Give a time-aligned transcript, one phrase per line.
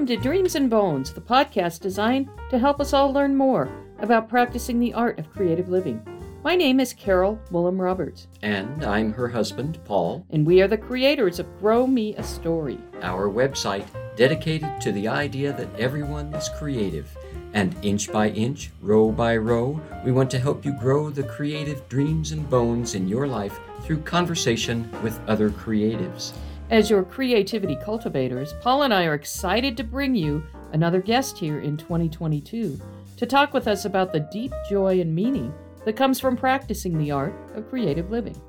[0.00, 3.68] Welcome to Dreams and Bones, the podcast designed to help us all learn more
[3.98, 6.00] about practicing the art of creative living.
[6.42, 10.24] My name is Carol Willem Roberts, And I'm her husband, Paul.
[10.30, 12.78] and we are the creators of Grow Me a Story.
[13.02, 13.84] Our website
[14.16, 17.14] dedicated to the idea that everyone is creative.
[17.52, 21.86] And inch by inch, row by row, we want to help you grow the creative
[21.90, 26.32] dreams and bones in your life through conversation with other creatives.
[26.70, 30.40] As your creativity cultivators, Paul and I are excited to bring you
[30.72, 32.80] another guest here in 2022
[33.16, 35.52] to talk with us about the deep joy and meaning
[35.84, 38.40] that comes from practicing the art of creative living.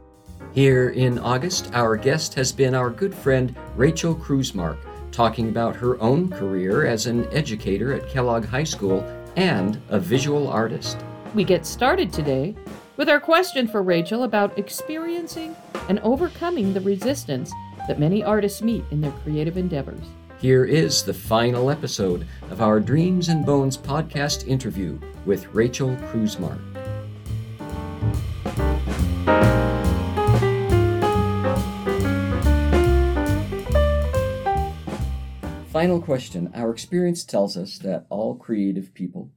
[0.53, 4.77] Here in August, our guest has been our good friend Rachael Krusemark,
[5.11, 9.03] talking about her own career as an educator at Kellogg High School
[9.35, 10.99] and a visual artist.
[11.33, 12.55] We get started today
[12.97, 15.55] with our question for Rachael about experiencing
[15.89, 17.51] and overcoming the resistance
[17.87, 20.05] that many artists meet in their creative endeavors.
[20.39, 26.59] Here is the final episode of our Dreams and Bones podcast interview with Rachael Krusemark.
[35.71, 36.51] Final question.
[36.53, 39.31] Our experience tells us that all creative people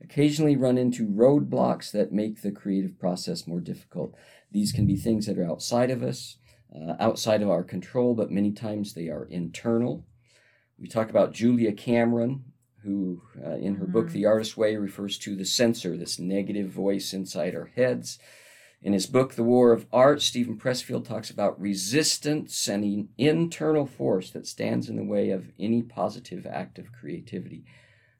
[0.00, 4.14] occasionally run into roadblocks that make the creative process more difficult.
[4.50, 6.36] These can be things that are outside of us,
[6.74, 10.04] uh, outside of our control, but many times they are internal.
[10.78, 12.44] We talk about Julia Cameron,
[12.82, 14.12] who uh, in her book Mhm.
[14.12, 18.18] The Artist's Way refers to the censor, this negative voice inside our heads.
[18.82, 23.86] In his book The War of Art, Steven Pressfield talks about resistance and an internal
[23.86, 27.64] force that stands in the way of any positive act of creativity.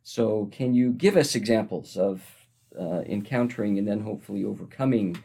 [0.03, 2.47] So, can you give us examples of
[2.79, 5.19] uh, encountering and then hopefully overcoming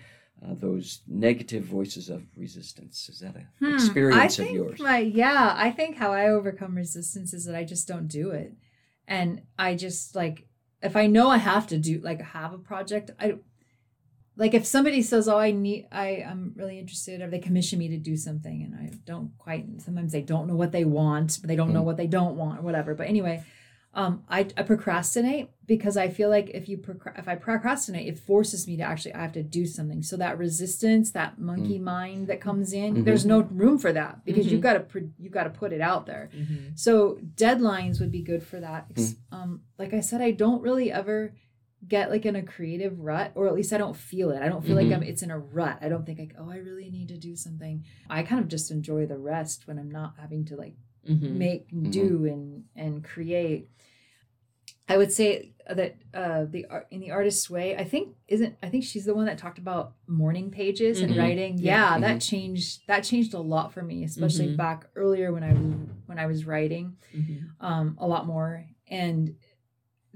[0.45, 3.09] uh, those negative voices of resistance?
[3.09, 4.80] Is that an Hmm, experience I of think yours?
[4.80, 8.54] My, yeah, I think how I overcome resistance is that I just don't do it.
[9.08, 10.47] And I just like,
[10.81, 13.36] if I know I have to do, like, have a project, I
[14.38, 17.90] like if somebody says, "Oh, I need, I, I'm really interested," or they commission me
[17.90, 19.66] to do something, and I don't quite.
[19.81, 21.86] Sometimes they don't know what they want, but they don't know Hmm.
[21.88, 22.96] what they don't want, or whatever.
[22.96, 23.44] But anyway,
[23.94, 28.19] um, I, I procrastinate because I feel like if you procra- if I procrastinate, it
[28.19, 30.03] forces me to actually I have to do something.
[30.03, 33.05] So that resistance, that monkey mind that comes in, Mhm.
[33.05, 34.51] there's no room for that because Mhm.
[34.51, 36.29] you've got to pro- you've got to put it out there.
[36.75, 38.85] So deadlines would be good for that.
[38.91, 41.33] Ex- Um, like I said, I don't really ever
[41.88, 44.41] get like in a creative rut, or at least I don't feel it.
[44.41, 44.83] I don't feel Mhm.
[44.89, 45.79] like I'm it's in a rut.
[45.81, 47.85] I don't think like oh I really need to do something.
[48.09, 50.75] I kind of just enjoy the rest when I'm not having to like
[51.08, 51.38] Mm-hmm.
[51.38, 53.70] make do and and create
[54.88, 58.70] i would say that uh the art in the artist's way i think isn't i
[58.70, 61.18] think she's the one that talked about morning pages and Mhm.
[61.20, 61.94] writing Yeah.
[61.96, 64.58] yeah, that changed that changed a lot for me especially Mhm.
[64.58, 65.54] back earlier when i
[66.08, 67.66] when i was writing Mm-hmm.
[67.66, 69.36] um a lot more and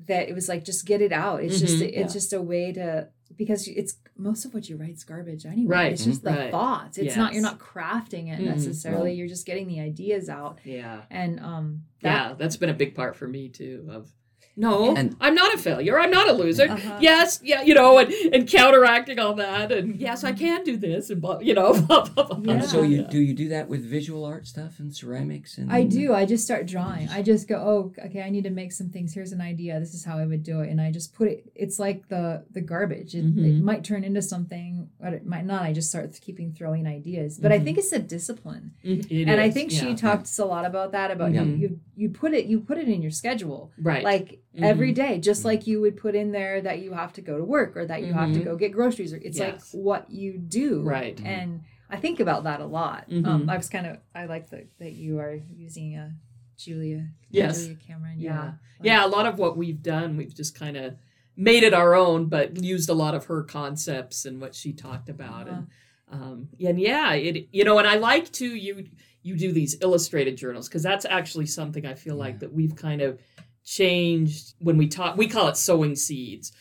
[0.08, 2.08] that it was like just get it out it's just it's yeah.
[2.08, 3.08] just a way to
[3.38, 6.52] because it's most of what you write's garbage anyway Right, it's just the right.
[6.52, 9.18] thoughts it's not you're not crafting it Mhm, necessarily right.
[9.18, 11.02] you're just getting the ideas out Yeah.
[11.10, 13.88] and um that Yeah, that's been a big part for me too.
[13.90, 14.12] Of
[14.56, 16.00] no, And- I'm not a failure.
[16.00, 16.69] I'm not a loser.
[16.69, 16.97] Uh-huh.
[17.02, 21.09] Yes, yeah, you know, and, and counteracting all that, and yes, I can do this,
[21.09, 22.40] and you know, blah, blah, blah.
[22.56, 22.62] Yeah.
[22.62, 26.14] So you do you do that with visual art stuff and ceramics and I do.
[26.14, 27.09] I just start drawing.
[27.09, 28.22] I just go, oh, okay.
[28.22, 29.14] I need to make some things.
[29.14, 29.80] Here's an idea.
[29.80, 31.52] This is how I would do it, and I just put it.
[31.56, 33.16] It's like the the garbage.
[33.16, 33.62] It, it Mhm.
[33.62, 35.64] might turn into something, but it might not.
[35.64, 37.40] I just start keeping throwing ideas.
[37.40, 37.64] But I Mhm.
[37.64, 39.80] think it's a discipline, it and I think yeah.
[39.81, 41.09] she talks a lot about that.
[41.12, 41.44] About Yeah.
[41.44, 44.64] you, you you put it you put it in your schedule, right, like Mhm.
[44.64, 47.44] every day, just like you would put in there that you have to go to
[47.44, 48.44] work or that you have to Mhm.
[48.46, 49.14] go get groceries.
[49.14, 49.74] Or it's Yes.
[49.74, 51.20] like what you do, right.
[51.24, 53.09] and I think about that a lot.
[53.09, 53.26] Mhm.
[53.28, 56.09] Um, I was kind of I like that that you are using uh,
[56.58, 57.09] Julia.
[57.30, 57.62] Yes.
[57.62, 58.20] Julia Cameron.
[58.20, 58.53] Yeah.
[58.82, 59.02] Yeah.
[59.02, 60.96] yeah, a lot of what we've done, we've just kind of
[61.36, 65.09] made it our own, but used a lot of her concepts and what she talked
[65.09, 65.68] about, and
[66.13, 68.85] um, and yeah, it you know, and I like to you
[69.23, 72.40] you do these illustrated journals because that's actually something I feel like Yeah.
[72.40, 73.20] that we've kind of
[73.66, 75.17] changed when we talk.
[75.17, 76.52] We call it sowing seeds,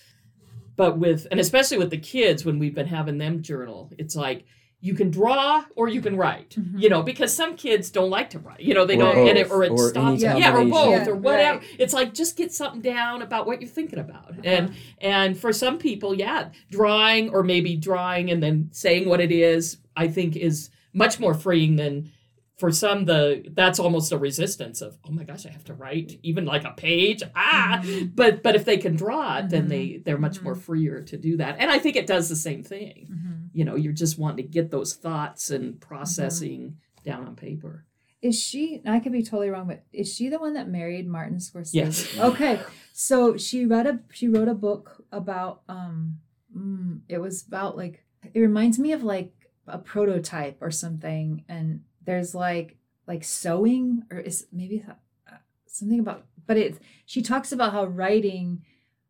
[0.76, 4.44] but with and especially with the kids when we've been having them journal, it's like
[4.84, 6.82] you can draw or you can write Mhm.
[6.82, 9.38] you know because some kids don't like to write you know they Or don't and
[9.38, 11.08] it, or it or stops any yeah or both combination.
[11.08, 11.68] or whatever right.
[11.78, 14.40] it's like just get something down about what you're thinking about Uh-huh.
[14.44, 19.30] and and for some people yeah drawing or maybe drawing and then saying what it
[19.30, 22.10] is i think is much more freeing than
[22.58, 26.18] for some the that's almost a resistance of oh my gosh i have to write
[26.22, 28.14] even like a page ah Mhm.
[28.14, 30.44] but but if they can draw it then they they're much Mhm.
[30.44, 33.48] more freer to do that and i think it does the same thing Mhm.
[33.52, 37.86] you know you're just wanting to get those thoughts and processing down on paper
[38.22, 38.80] Is she?
[38.86, 41.74] I could be totally wrong, but is she the one that married Martin Scorsese?
[41.74, 42.16] Yes.
[42.16, 42.60] Okay,
[42.92, 46.20] so she read a she wrote a book about um,
[46.56, 49.32] mm, it was about like it reminds me of like
[49.66, 52.76] a prototype or something, and there's like
[53.06, 55.34] like sewing or is maybe uh,
[55.66, 58.62] something about, but it she talks about how writing,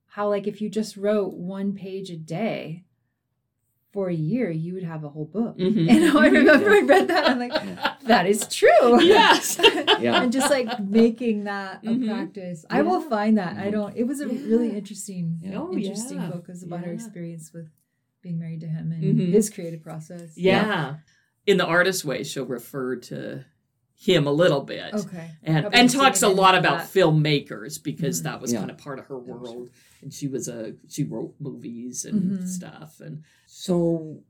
[0.06, 2.84] how like if you just wrote one page a day.
[3.92, 5.58] For a year, you would have a whole book.
[5.58, 5.86] Mhm.
[5.90, 7.28] And I remember I read that.
[7.28, 7.52] I'm like,
[8.04, 9.02] that is true.
[9.02, 9.58] yes.
[10.00, 10.22] Yeah.
[10.22, 12.08] and just like making that a Mhm.
[12.08, 12.64] practice.
[12.70, 13.58] I will find that.
[13.58, 13.72] I Mhm.
[13.72, 13.94] don't.
[13.94, 14.48] It was a Yeah.
[14.48, 16.28] really interesting, Oh, interesting yeah.
[16.30, 16.44] book.
[16.48, 17.68] It was about her experience with
[18.22, 19.30] being married to him and Mhm.
[19.30, 20.38] his creative process.
[20.38, 20.96] Yeah.
[21.46, 23.44] In the artist way, she'll refer to
[23.96, 24.94] him a little bit.
[24.94, 25.30] Okay.
[25.42, 26.88] And and talks a lot about that.
[26.92, 28.24] filmmakers because Mhm.
[28.24, 28.58] that was Yeah.
[28.60, 29.70] kind of part of her world.
[30.02, 32.48] And she was a she wrote movies and Mhm.
[32.48, 33.00] stuff.
[33.00, 34.22] And So,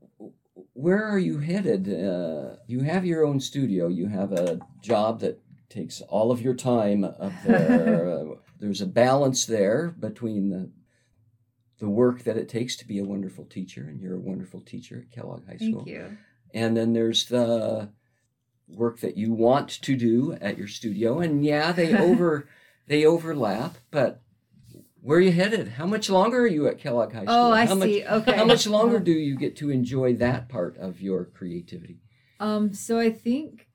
[0.73, 1.87] where are you headed?
[1.91, 3.87] Uh, you have your own studio.
[3.87, 5.39] You have a job that
[5.69, 8.07] takes all of your time up there.
[8.09, 8.25] Uh,
[8.59, 10.69] There's a balance there between the
[11.79, 14.99] the work that it takes to be a wonderful teacher, and you're a wonderful teacher
[14.99, 15.83] at Kellogg High School.
[15.83, 16.17] Thank you.
[16.53, 17.89] And then there's the
[18.67, 22.47] work that you want to do at your studio, and yeah, they over
[22.87, 23.77] they overlap.
[23.91, 24.21] But
[25.01, 25.67] where are you headed?
[25.69, 27.35] How much longer are you at Kellogg High School?
[27.35, 28.05] Oh, I how much, see.
[28.05, 28.37] okay.
[28.37, 31.99] how much longer do you get to enjoy that part of your creativity?
[32.39, 32.73] Um.
[32.73, 33.67] So I think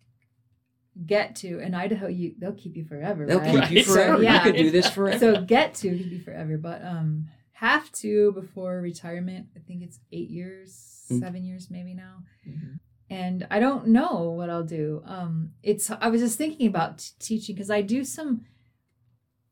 [1.07, 3.27] get to in Idaho, you they'll keep you forever.
[3.27, 3.69] They'll right?
[3.69, 4.23] keep you forever.
[4.23, 4.45] Yeah.
[4.45, 5.19] You could do this forever.
[5.19, 7.29] so get to could be forever, but um
[7.61, 9.47] have to before retirement.
[9.57, 10.71] I think it's eight years,
[11.11, 11.21] Mm.
[11.21, 12.25] seven years maybe now.
[12.47, 12.79] Mhm.
[13.11, 15.01] and I don't know what I'll do.
[15.07, 18.45] Um, it's I was just thinking about t- teaching because I do some,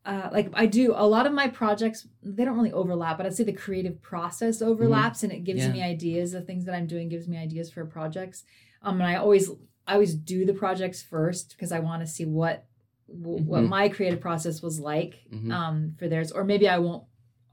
[0.04, 2.06] uh, like I do a lot of my projects.
[2.22, 5.72] They don't really overlap, but I'd say the creative process overlaps, and it gives Yeah.
[5.72, 6.32] me ideas.
[6.32, 8.44] The things that I'm doing gives me ideas for projects.
[8.82, 9.50] Um, and I always
[9.88, 12.66] I always do the projects first because I want to see what
[13.08, 13.68] w- what Mhm.
[13.68, 15.50] my creative process was like Mhm.
[15.52, 17.04] um, for theirs, or maybe I won't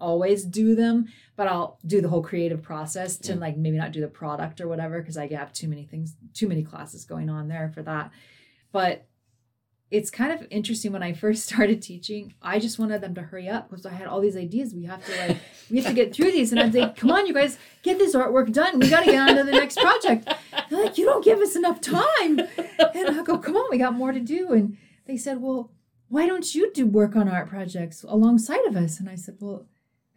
[0.09, 3.39] always do them but I'll do the whole creative process to Yeah.
[3.39, 6.47] like maybe not do the product or whatever because I have too many things, too
[6.47, 8.11] many classes going on there for that.
[8.71, 9.07] But
[9.89, 13.47] it's kind of interesting when I first started teaching, I just wanted them to hurry
[13.49, 14.75] up because I had all these ideas.
[14.75, 15.37] We have to like,
[15.71, 16.51] we have to get through these.
[16.51, 18.77] And I'd say, come on, you guys, get this artwork done.
[18.79, 20.29] We got to get on to the next project.
[20.69, 22.41] They're like, you don't give us enough time.
[22.93, 24.53] And I go, come on, we got more to do.
[24.53, 24.77] And
[25.07, 25.71] they said, well,
[26.09, 28.99] why don't you do work on art projects alongside of us?
[28.99, 29.65] And I said, well,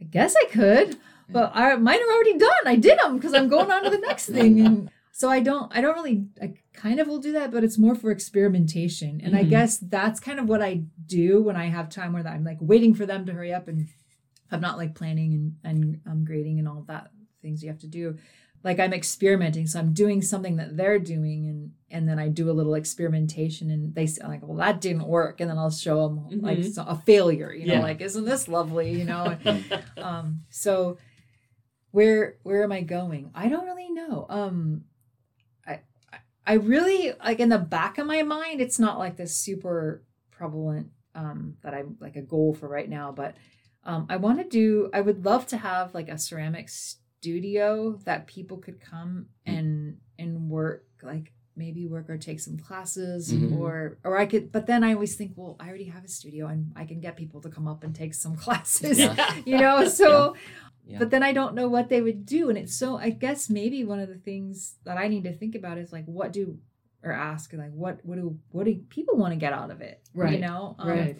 [0.00, 0.96] I guess I could,
[1.28, 2.50] but I, mine are already done.
[2.66, 4.60] I did them because I'm going on to the next thing.
[4.66, 7.78] And so I don't, I don't really, I kind of will do that, but it's
[7.78, 9.20] more for experimentation.
[9.24, 9.48] And I Mhm.
[9.48, 12.94] guess that's kind of what I do when I have time where I'm like waiting
[12.94, 13.88] for them to hurry up and
[14.50, 17.10] I'm not like planning and, and um, grading and all that
[17.42, 18.18] things you have to do.
[18.66, 19.66] Like I'm experimenting.
[19.68, 23.70] So I'm doing something that they're doing and, and then I do a little experimentation
[23.70, 25.40] and they say like, well, that didn't work.
[25.40, 26.72] And then I'll show them like Mhm.
[26.74, 27.82] so- a failure, you know, Yeah.
[27.90, 28.90] like, isn't this lovely?
[28.98, 29.38] You know?
[30.08, 30.98] um so
[31.92, 34.84] where where am i going i don't really know um
[35.66, 35.80] i
[36.46, 40.88] I- really like in the back of my mind it's not like this super prevalent
[41.14, 43.34] um that i'm like a goal for right now but
[43.84, 46.68] um i want to do i would love to have like a ceramic
[47.20, 53.32] studio that people could come and and work like maybe work or take some classes
[53.32, 53.56] Mhm.
[53.58, 56.46] or or i could but then i always think well i already have a studio
[56.46, 59.34] and i can get people to come up and take some classes Yeah.
[59.46, 60.34] you know so
[60.86, 60.98] Yeah.
[60.98, 63.84] but then i don't know what they would do and it's so i guess maybe
[63.84, 66.58] one of the things that i need to think about is like what do
[67.02, 69.98] or ask like what what do what do people want to get out of it
[70.14, 71.18] right you know Um, right.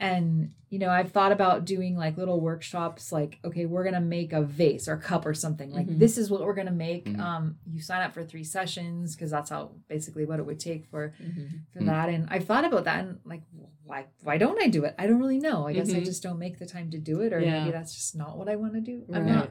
[0.00, 4.32] And you know i've thought about doing like little workshops like okay we're gonna make
[4.32, 5.98] a vase or a cup or something like Mhm.
[5.98, 7.20] this is what we're gonna make Mhm.
[7.20, 10.86] um you sign up for three sessions because that's how basically what it would take
[10.86, 11.60] for Mhm.
[11.72, 13.42] for that and i've thought about that and like
[13.84, 16.04] why why don't i do it i don't really know i guess i Mhm.
[16.04, 17.60] just don't make the time to do it or Yeah.
[17.60, 19.50] maybe that's just not what i want to do i'm not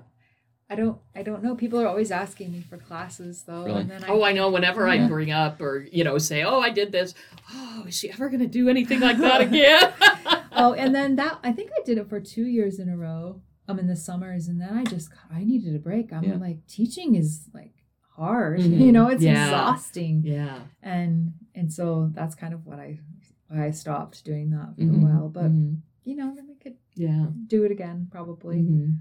[0.70, 3.82] i don't i don't know people are always asking me for classes though Really?
[3.82, 4.50] and then I, Oh, I know.
[4.50, 7.14] Whenever I bring up or you know say, "Oh, I did this,"
[7.54, 9.92] oh, is she ever going to do anything like that again?
[10.60, 13.42] oh and then that i think i did it for two years in a row
[13.68, 16.36] um in the summers and then i just i needed a break i'm Yeah.
[16.36, 17.74] like teaching is like
[18.16, 18.80] hard Mhm.
[18.80, 19.46] you know it's Yeah.
[19.46, 20.60] exhausting yeah.
[20.84, 23.00] and and so that's kind of what i
[23.48, 25.02] why i stopped doing that for Mhm.
[25.02, 25.80] a while but Mhm.
[26.04, 27.28] you know then i could yeah.
[27.48, 29.00] do it again probably Mhm.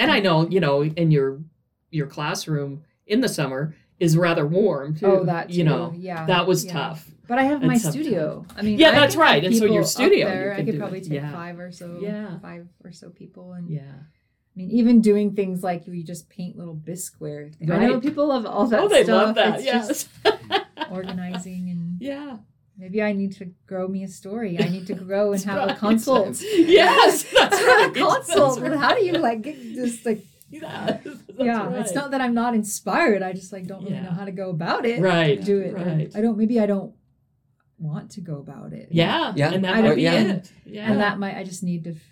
[0.00, 1.40] And I know, you know, in your
[1.90, 5.06] your classroom in the summer is rather warm oh, too.
[5.06, 6.72] oh that you know yeah that was yeah.
[6.72, 7.10] tough.
[7.26, 9.44] but i have And my sometimes- studio i mean Yeah, I that's right.
[9.44, 11.04] And so your studio, you there, i could probably it.
[11.04, 11.32] take Yeah.
[11.32, 12.38] five or so Yeah.
[12.40, 13.82] five or so people and Yeah.
[14.54, 17.54] I mean, even doing things like you just paint little bisqueware.
[17.62, 19.26] I know people love all that oh, they stuff.
[19.26, 19.54] love that.
[19.60, 19.86] It's Yes.
[19.86, 20.08] just
[20.90, 22.38] organizing and yeah.
[22.76, 24.58] maybe I need to grow me a story.
[24.60, 25.78] I need to grow and have a right.
[25.78, 26.40] consult.
[26.42, 27.88] Yes, that's right.
[27.90, 28.58] a consult.
[28.60, 30.98] That's But how do you like get just like Yeah,
[31.38, 31.66] yeah?
[31.66, 31.76] right.
[31.80, 33.22] It's not that I'm not inspired.
[33.22, 34.02] I just like don't really Yeah.
[34.04, 35.00] know how to go about it.
[35.00, 35.74] Right, Do it.
[35.74, 36.10] right.
[36.14, 36.36] I don't.
[36.38, 36.94] Maybe I don't
[37.78, 38.88] want to go about it.
[38.90, 39.52] Yeah, Yeah.
[39.52, 40.20] and that I might be yeah.
[40.20, 40.52] it.
[40.64, 41.36] Yeah, And that might.
[41.36, 42.02] I just need to f-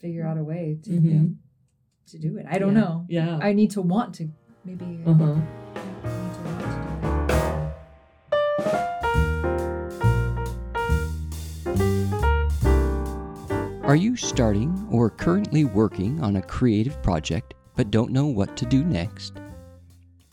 [0.00, 1.36] figure out a way to Mhm.
[2.12, 2.46] to do it.
[2.48, 2.80] I don't Yeah.
[2.80, 3.04] know.
[3.08, 3.38] Yeah.
[3.42, 4.28] I need to want to.
[4.64, 5.00] Maybe.
[5.04, 5.34] Uh-huh.
[13.96, 18.66] Are you starting or currently working on a creative project but don't know what to
[18.66, 19.32] do next?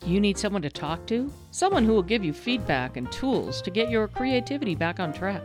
[0.04, 1.32] You need someone to talk to?
[1.50, 5.40] Someone who will give you feedback and tools to get your creativity back on track.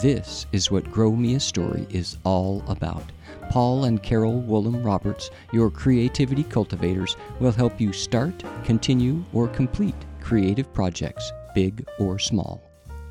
[0.00, 3.04] This is what Grow Me a Story is all about.
[3.48, 9.94] Paul and Carol Woolham Roberts, your creativity cultivators, will help you start, continue, or complete
[10.20, 12.60] creative projects, big or small.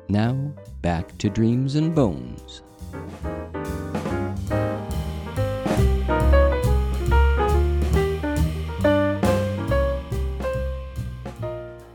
[0.07, 0.53] Now,
[0.84, 2.62] back to Dreams and Bones.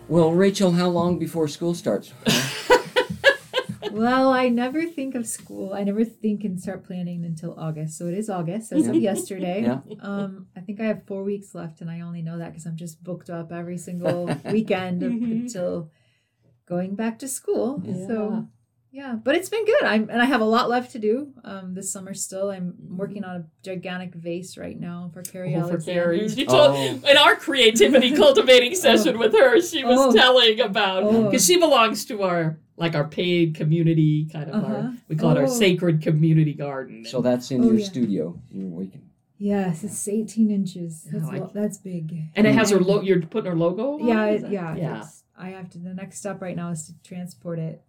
[0.08, 2.12] Well, Rachael, how long before school starts?
[3.92, 5.74] Well, I never think of school.
[5.74, 7.98] I never think and start planning until August.
[7.98, 9.62] So it is August as of yesterday.
[9.62, 9.80] Yeah.
[10.00, 12.76] Um, I think I have four weeks left, and I only know that because I'm
[12.76, 15.30] just booked up every single weekend up Mhm.
[15.42, 15.90] until
[16.66, 17.82] going back to school.
[17.82, 18.06] Yeah.
[18.06, 18.46] So
[18.92, 19.84] yeah, but it's been good.
[19.84, 22.12] I'm and I have a lot left to do um, this summer.
[22.12, 26.28] Still, I'm working on a gigantic vase right now for Carrie Oh, for Carrie.
[26.28, 27.08] She told, Oh.
[27.10, 30.12] In our creativity cultivating session with her, she was Oh.
[30.12, 31.24] telling about Oh.
[31.24, 34.74] because she belongs to our like our paid community kind of Uh-huh.
[34.74, 35.46] our we call it our Oh.
[35.46, 37.04] sacred community garden.
[37.04, 37.86] So that's in Oh, your yeah.
[37.86, 38.40] studio.
[38.50, 39.02] You're waking.
[39.42, 41.08] Yes, it's 18 inches.
[41.10, 42.14] That's, Oh, lo- that's big.
[42.36, 43.94] and it has her lo- you're putting her logo.
[43.94, 44.32] on Yeah, it?
[44.32, 45.04] it- Is that- yeah, yeah.
[45.36, 45.78] I have to.
[45.78, 47.82] The next step right now is to transport it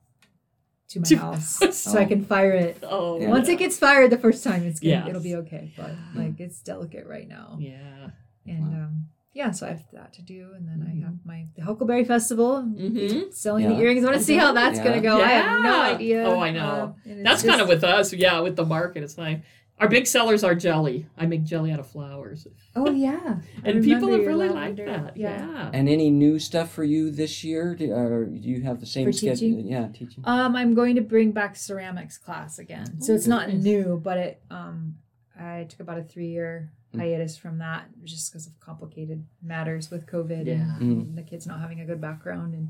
[0.88, 1.70] to my To- house Oh.
[1.72, 2.78] so I can fire it.
[2.84, 3.28] Oh, Yeah.
[3.30, 5.10] Once it gets fired the first time, it's gonna, Yes.
[5.10, 5.74] it'll be okay.
[5.76, 8.12] But like it's delicate right now, yeah.
[8.48, 8.84] and Wow.
[8.86, 10.90] um, yeah, so I have that to do, and then Mhm.
[11.02, 13.34] I have my the Huckleberry Festival Mhm.
[13.34, 13.74] selling Yeah.
[13.74, 14.04] the earrings.
[14.04, 14.84] I want to see how that's Yeah.
[14.86, 15.22] gonna go.
[15.22, 16.24] I have no idea.
[16.24, 16.96] Oh, I know.
[17.06, 19.04] Uh, That's kind of with us, yeah, with the market.
[19.04, 19.42] It's like
[19.82, 21.08] our big sellers are jelly.
[21.18, 24.86] I make jelly out of flowers, Oh yeah, and people have really lavender.
[24.88, 25.18] liked that.
[25.18, 25.70] Yeah.
[25.74, 27.76] And any new stuff for you this year?
[27.76, 29.36] Do, or do you have the same For schedule?
[29.36, 29.68] teaching?
[29.68, 30.24] Yeah, teaching.
[30.26, 33.02] Um, I'm going to bring back ceramics class again.
[33.02, 34.96] So Oh, it's not new, but it um
[35.38, 37.00] I took about a three year Mm.
[37.00, 40.78] hiatus from that just because of complicated matters with COVID Yeah.
[40.78, 41.16] and, Mm.
[41.16, 42.70] the kids not having a good background and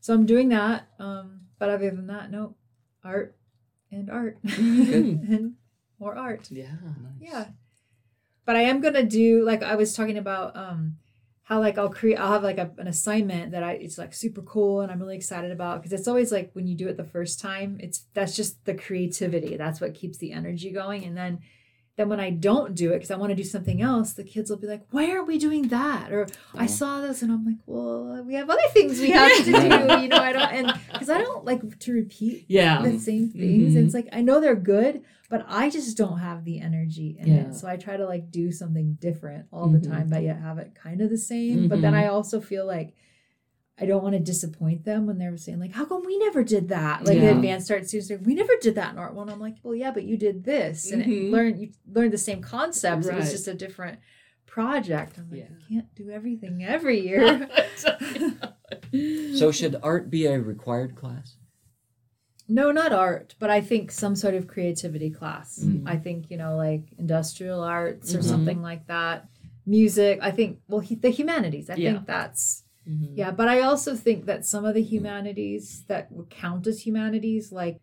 [0.00, 0.88] so I'm doing that.
[1.00, 2.54] Um, but other than that, no,
[3.02, 3.34] art
[3.90, 5.54] and art and
[5.98, 6.48] more art.
[6.50, 6.72] Yeah.
[6.82, 7.12] Nice.
[7.20, 7.46] Yeah.
[8.44, 10.96] But I am gonna do like I was talking about um
[11.42, 14.42] how like I'll create I'll have like a, an assignment that I it's like super
[14.42, 17.04] cool and I'm really excited about because it's always like when you do it the
[17.04, 21.40] first time it's that's just the creativity that's what keeps the energy going and then
[21.96, 24.50] then when I don't do it because I want to do something else the kids
[24.50, 27.56] will be like why aren't we doing that or I saw this and I'm like
[27.66, 29.50] well we have other things we have to do
[30.02, 32.82] you know I don't and because I don't like to repeat Yeah.
[32.82, 33.74] the same things.
[33.74, 33.84] Mhm.
[33.84, 37.34] It's like I know they're good, but I just don't have the energy in Yeah.
[37.48, 37.54] it.
[37.54, 39.88] So I try to like do something different all the Mhm.
[39.90, 41.68] time, but yet have it kind of the same.
[41.68, 42.02] But then Mhm.
[42.02, 42.94] I also feel like
[43.78, 46.68] I don't want to disappoint them when they're saying like, "How come we never did
[46.70, 49.28] that?" Like the advanced art students, are, we never did that in art one.
[49.28, 51.08] I'm like, well, yeah, but you did this, and Mhm.
[51.08, 53.06] it learn you learned the same concepts.
[53.06, 53.98] It was just a different
[54.46, 55.18] project.
[55.18, 55.46] I'm like, Yeah.
[55.50, 57.48] I can't do everything every year.
[59.34, 61.36] So should art be a required class?
[62.48, 65.58] No, not art, but I think some sort of creativity class.
[65.62, 65.82] Mhm.
[65.86, 68.24] I think, you know, like industrial arts or Mhm.
[68.24, 69.28] something like that.
[69.66, 71.94] Music, I think, well, he, the humanities, I Yeah.
[71.94, 73.16] think that's, Mhm.
[73.16, 73.30] yeah.
[73.30, 77.80] But I also think that some of the humanities that would count as humanities, like,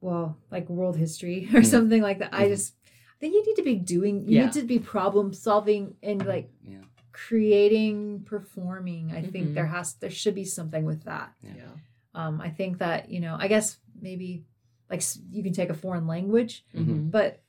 [0.00, 1.66] well, like world history or Mhm.
[1.66, 2.48] something like that, I Mhm.
[2.48, 2.74] just
[3.16, 4.44] I think you need to be doing, you Yeah.
[4.44, 6.82] need to be problem solving and like Yeah.
[7.12, 9.10] creating, performing.
[9.12, 11.72] I think there has, there should be something with that Yeah.
[12.14, 14.44] um, I think that you know, I guess maybe
[14.90, 16.64] like you can take a foreign language,
[17.10, 17.40] but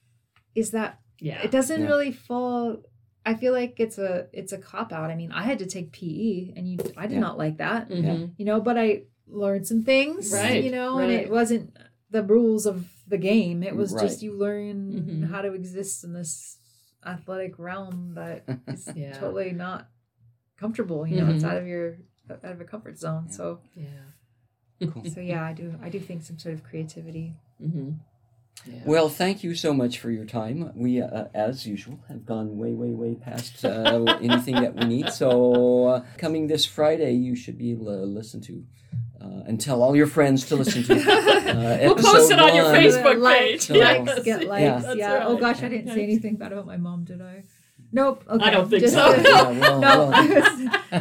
[0.56, 1.42] is that Yeah.
[1.42, 1.88] it doesn't Yeah.
[1.88, 2.82] really fall.
[3.30, 5.10] I feel like it's a it's a cop out.
[5.12, 7.20] I mean, I had to take PE, and you I did Yeah.
[7.28, 8.32] not like that, Mhm.
[8.38, 11.76] you know, but I learned some things, Right, You know, and it wasn't
[12.10, 13.64] the rules of the game.
[13.64, 14.04] It was Right.
[14.04, 15.30] just you learn Mhm.
[15.32, 16.58] how to exist in this
[17.06, 19.12] athletic realm that is Yeah.
[19.20, 19.90] totally not
[20.58, 21.06] comfortable.
[21.06, 21.50] You know, it's Mhm.
[21.50, 21.98] out of your
[22.30, 23.26] out of a comfort zone.
[23.28, 23.32] Yeah.
[23.40, 24.88] So Yeah.
[24.92, 25.06] Cool.
[25.06, 27.36] so yeah, I do I do think some sort of creativity.
[27.62, 27.90] Mm-hmm.
[28.66, 28.80] Yeah.
[28.86, 30.72] Well, thank you so much for your time.
[30.76, 35.10] We, uh, as usual, have gone way, way, way past uh, anything that we need.
[35.10, 38.66] So, uh, coming this Friday, you should be able to listen to
[39.22, 41.28] uh, and tell all your friends to listen to.
[41.48, 42.76] Uh, We'll post it on your one.
[42.76, 43.78] Facebook Likes, page.
[43.78, 44.06] Yes.
[44.08, 44.48] likes, get Yeah.
[44.50, 44.84] likes.
[44.84, 45.24] That's Yeah.
[45.26, 47.44] Oh gosh, I didn't say anything bad about my mom, did I?
[47.94, 48.26] Nope.
[48.30, 48.44] Okay.
[48.46, 49.16] I don't think Just- so.
[49.16, 50.10] Yeah, well, no.
[50.10, 50.12] well.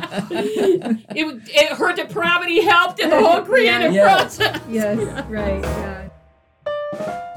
[1.11, 4.15] it, it, her depravity helped in the whole creative Yeah.
[4.19, 4.61] process.
[4.71, 5.27] yes.
[5.29, 5.63] Right.
[5.65, 7.33] Yeah.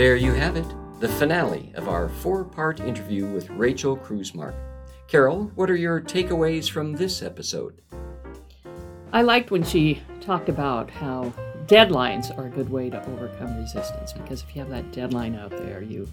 [0.00, 0.64] There you have it,
[1.00, 4.54] the finale of our four part interview with Rachael Krusemark.
[5.08, 7.82] Carol, what are your takeaways from this episode?
[9.12, 11.34] I liked when she talked about how
[11.66, 15.50] deadlines are a good way to overcome resistance because if you have that deadline out
[15.50, 16.08] there, you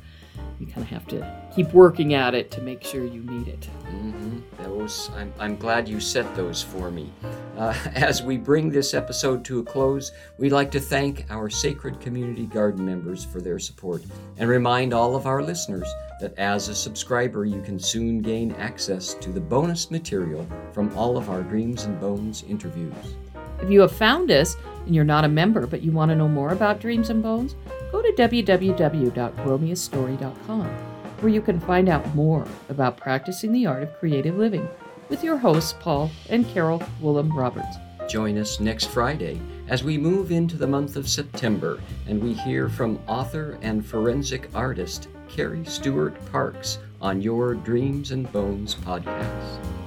[0.60, 3.70] you kind of have to keep working at it to make sure you meet it.
[3.86, 4.64] Mm-hmm.
[4.64, 7.12] Those, I'm, I'm glad you set those for me.
[7.58, 12.00] Uh, as we bring this episode to a close, we'd like to thank our Sacred
[12.00, 14.04] Community Garden members for their support
[14.38, 15.88] and remind all of our listeners
[16.20, 21.18] that as a subscriber, you can soon gain access to the bonus material from all
[21.18, 22.96] of our Dreams and Bones interviews.
[23.62, 26.28] If you have found us and you're not a member but you want to know
[26.28, 27.56] more about Dreams and Bones,
[27.92, 30.68] go to www.growmeastory.com
[31.20, 34.68] where you can find out more about practicing the art of creative living
[35.10, 37.78] with your hosts Paul and Carol Woolham Roberts.
[38.08, 42.70] Join us next Friday as we move into the month of September and we hear
[42.70, 49.87] from author and forensic artist Carrie Stewart Parks on your Dreams and Bones podcast.